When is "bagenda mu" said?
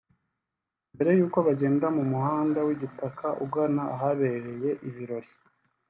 1.47-2.03